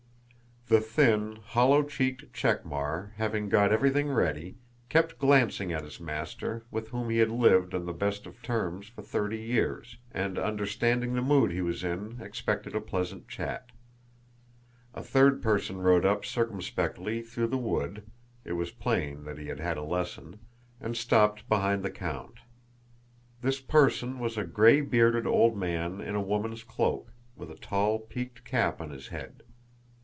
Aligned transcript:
The 0.67 0.79
thin, 0.79 1.35
hollow 1.47 1.83
cheeked 1.83 2.31
Chekmár, 2.31 3.11
having 3.17 3.49
got 3.49 3.73
everything 3.73 4.07
ready, 4.07 4.55
kept 4.87 5.17
glancing 5.19 5.73
at 5.73 5.83
his 5.83 5.99
master 5.99 6.63
with 6.71 6.91
whom 6.91 7.09
he 7.09 7.17
had 7.17 7.29
lived 7.29 7.73
on 7.75 7.85
the 7.85 7.91
best 7.91 8.25
of 8.25 8.41
terms 8.41 8.87
for 8.87 9.01
thirty 9.01 9.37
years, 9.41 9.97
and 10.13 10.39
understanding 10.39 11.13
the 11.13 11.21
mood 11.21 11.51
he 11.51 11.61
was 11.61 11.83
in 11.83 12.21
expected 12.21 12.73
a 12.73 12.79
pleasant 12.79 13.27
chat. 13.27 13.73
A 14.93 15.03
third 15.03 15.41
person 15.41 15.79
rode 15.81 16.05
up 16.05 16.23
circumspectly 16.23 17.21
through 17.21 17.47
the 17.47 17.57
wood 17.57 18.09
(it 18.45 18.53
was 18.53 18.71
plain 18.71 19.25
that 19.25 19.37
he 19.37 19.47
had 19.47 19.59
had 19.59 19.75
a 19.75 19.83
lesson) 19.83 20.39
and 20.79 20.95
stopped 20.95 21.49
behind 21.49 21.83
the 21.83 21.91
count. 21.91 22.35
This 23.41 23.59
person 23.59 24.19
was 24.19 24.37
a 24.37 24.45
gray 24.45 24.79
bearded 24.79 25.27
old 25.27 25.57
man 25.57 25.99
in 25.99 26.15
a 26.15 26.21
woman's 26.21 26.63
cloak, 26.63 27.11
with 27.35 27.51
a 27.51 27.55
tall 27.59 27.99
peaked 27.99 28.45
cap 28.45 28.79
on 28.79 28.91
his 28.91 29.09
head. 29.09 29.43